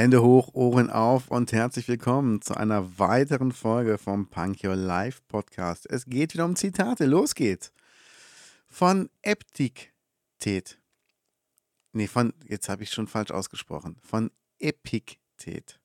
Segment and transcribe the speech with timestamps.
[0.00, 5.20] Hände hoch, Ohren auf und herzlich willkommen zu einer weiteren Folge vom Punk Your Life
[5.28, 5.84] Podcast.
[5.90, 7.04] Es geht wieder um Zitate.
[7.04, 7.70] Los geht's.
[8.66, 10.80] Von Epiktet.
[11.92, 13.98] Nee, von, jetzt habe ich schon falsch ausgesprochen.
[14.02, 15.78] Von Epiktet.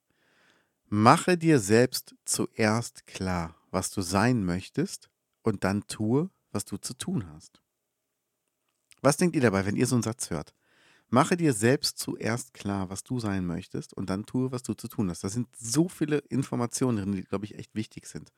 [0.86, 5.10] Mache dir selbst zuerst klar, was du sein möchtest
[5.42, 7.62] und dann tue, was du zu tun hast.
[9.02, 10.54] Was denkt ihr dabei, wenn ihr so einen Satz hört?
[11.10, 14.88] Mache dir selbst zuerst klar, was du sein möchtest und dann tue, was du zu
[14.88, 15.24] tun hast.
[15.24, 18.32] Da sind so viele Informationen drin, die, glaube ich, echt wichtig sind.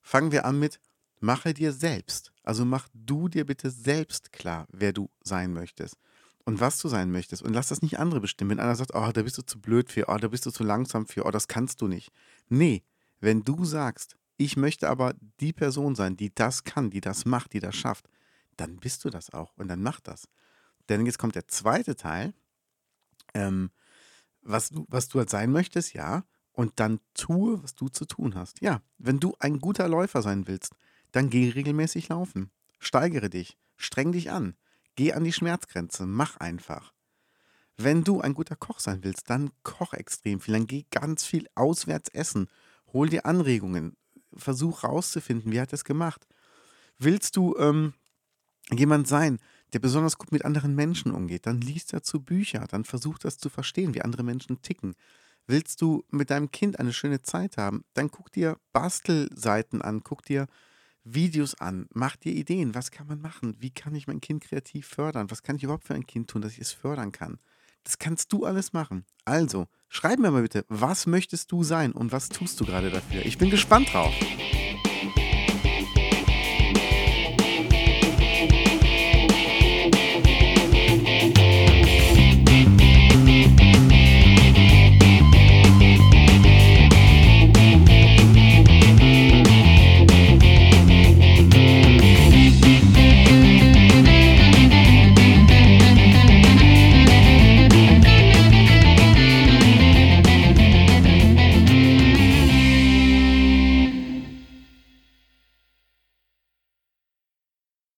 [0.00, 0.80] Fangen wir an mit,
[1.20, 2.32] mache dir selbst.
[2.42, 5.96] Also mach du dir bitte selbst klar, wer du sein möchtest
[6.44, 7.42] und was du sein möchtest.
[7.42, 8.52] Und lass das nicht andere bestimmen.
[8.52, 10.64] Wenn einer sagt, oh, da bist du zu blöd für, oh, da bist du zu
[10.64, 12.10] langsam für, oh, das kannst du nicht.
[12.48, 12.82] Nee,
[13.20, 17.52] wenn du sagst, ich möchte aber die Person sein, die das kann, die das macht,
[17.52, 18.08] die das schafft,
[18.56, 20.28] dann bist du das auch und dann mach das.
[20.88, 22.32] Denn jetzt kommt der zweite Teil,
[23.34, 23.70] ähm,
[24.42, 28.34] was, du, was du halt sein möchtest, ja, und dann tue, was du zu tun
[28.34, 28.60] hast.
[28.60, 30.74] Ja, wenn du ein guter Läufer sein willst,
[31.12, 32.50] dann geh regelmäßig laufen.
[32.78, 34.56] Steigere dich, streng dich an,
[34.96, 36.92] geh an die Schmerzgrenze, mach einfach.
[37.76, 41.46] Wenn du ein guter Koch sein willst, dann koch extrem viel, dann geh ganz viel
[41.54, 42.48] auswärts essen,
[42.92, 43.96] hol dir Anregungen,
[44.34, 46.26] versuch rauszufinden, wie hat es gemacht.
[46.98, 47.94] Willst du ähm,
[48.70, 49.38] jemand sein,
[49.72, 53.48] der besonders gut mit anderen Menschen umgeht, dann liest dazu Bücher, dann versucht das zu
[53.48, 54.94] verstehen, wie andere Menschen ticken.
[55.46, 60.24] Willst du mit deinem Kind eine schöne Zeit haben, dann guck dir Bastelseiten an, guck
[60.24, 60.46] dir
[61.04, 64.86] Videos an, mach dir Ideen, was kann man machen, wie kann ich mein Kind kreativ
[64.86, 67.38] fördern, was kann ich überhaupt für ein Kind tun, dass ich es fördern kann.
[67.84, 69.04] Das kannst du alles machen.
[69.24, 73.24] Also, schreib mir mal bitte, was möchtest du sein und was tust du gerade dafür?
[73.24, 74.14] Ich bin gespannt drauf.